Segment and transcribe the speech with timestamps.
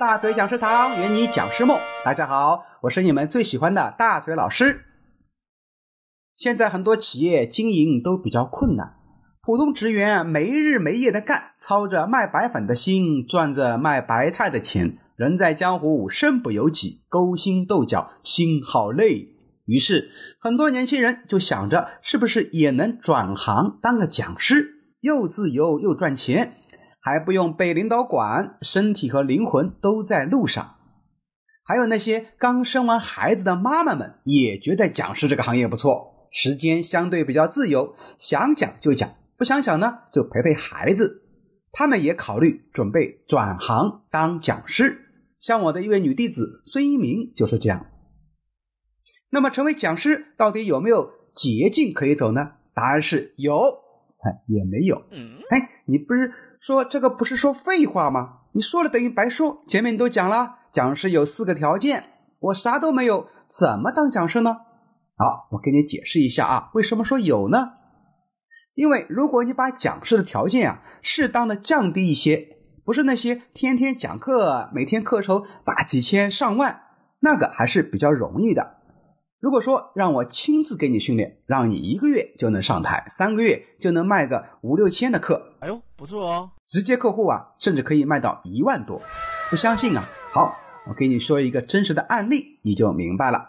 [0.00, 1.78] 大嘴讲师堂，圆你讲师梦。
[2.04, 4.84] 大家好，我是你们最喜欢的大嘴老师。
[6.34, 8.94] 现在很多企业经营都比较困难，
[9.42, 19.28] 普通职员没日没夜的干，操着卖白粉的心，赚着卖白菜的钱，人在江湖身不由己，勾心斗角，心好累。
[19.66, 26.56] 于是，很多年轻人就想着，是不是也能转行当个讲师，又自由又赚钱，
[27.02, 30.76] 还不用被领导管，身体和灵魂都在路上。
[31.64, 41.22] 还有那些刚生完孩子的妈妈们，也觉得讲师这个行业不错，时间相对比较自由，想讲就讲，不想讲呢就陪陪孩子。
[41.72, 44.98] 他们也考虑准备转行当讲师。
[45.40, 47.86] 像我的一位女弟子孙一鸣就是这样。
[49.30, 52.52] 那么，成为讲师到底有没有捷径可以走呢？
[52.74, 54.96] 答案是有，哎，也没有。
[55.50, 56.30] 哎，你不是
[56.62, 58.42] 说这个不是说废话吗？
[58.52, 59.64] 你说了等于白说。
[59.66, 62.04] 前面你都讲了，讲师有四个条件，
[62.38, 64.58] 我啥都没有，怎么当讲师呢？
[65.16, 67.72] 好，我给你解释一下啊，为什么说有呢？
[68.76, 72.46] 因为如果你把讲师的条件啊适当的降低一些，
[72.84, 76.82] 不是那些天天讲课，每天课酬大几千上万，
[77.18, 78.76] 那个还是比较容易的。
[79.42, 86.50] 如果说让我亲自给你训练，让你一个月就能上台，三个月就能卖个五六千的课，哎呦，不错哦！
[86.64, 89.02] 直接客户啊，甚至可以卖到一万多。
[89.50, 90.04] 不相信啊？
[90.32, 93.48] 好，我给你说一个真实的案例，你就明白了。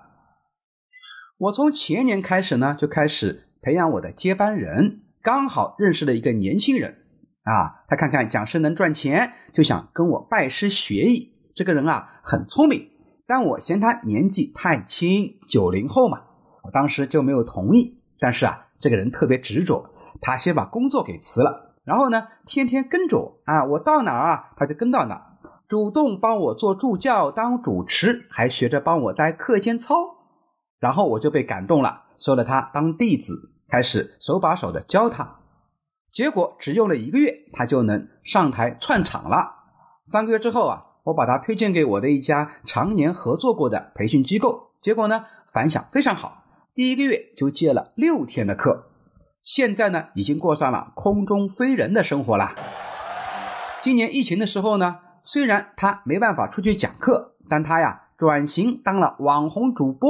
[1.37, 7.05] 我从前年开始呢，就开始培养我的接班人，刚好认识了一个年轻人
[7.43, 11.33] 啊，他看看讲师能赚钱，就想跟我拜师学艺。
[11.53, 12.89] 这个人啊，很聪明。
[13.25, 16.21] 但我嫌他年纪太轻，九零后嘛，
[16.63, 18.01] 我当时就没有同意。
[18.19, 19.89] 但是啊，这个人特别执着，
[20.21, 25.23] 他先把工作给辞了，然后呢，天天跟着我啊，我到哪儿啊，他就跟到哪儿，
[25.67, 29.95] 主动帮我做助教、当主持，还学着帮我带课间操。
[30.79, 35.39] 然后我就被感动了，收了他当弟子，开始手把手的教他。
[36.11, 39.55] 结果只用了一个月，他就能上台串场了。
[40.05, 40.87] 三个月之后啊。
[41.03, 46.43] 我把他推荐给我的一家常年合作过的培训机构，结果呢反响非常好，
[46.73, 48.85] 第一个月就接了六天的课，
[49.41, 52.55] 现在呢已经过上了空中飞人的生活啦。
[53.81, 60.09] 今年疫情的时候呢，虽然他没办法出去讲课，但他呀转型当了网红主播，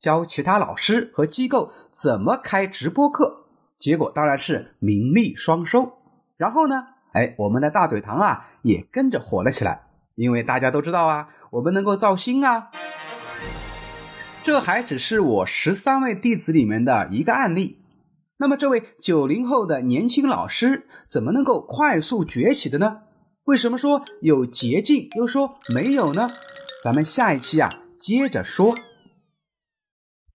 [0.00, 3.44] 教其他老师和机构怎么开直播课，
[3.78, 5.92] 结果当然是名利双收。
[6.36, 9.82] 然后呢，哎，我们的大嘴堂啊也跟着火了起来。
[10.14, 12.70] 因为大家都知道啊，我们能够造星啊，
[14.42, 17.80] 这还只是我十三位弟子里面的一个案例。
[18.36, 22.98] 那么，这位九零后的年轻老师怎么能够快速崛起的呢？
[23.44, 26.30] 为什么说有捷径，又说没有呢？
[26.82, 28.74] 咱们下一期啊接着说。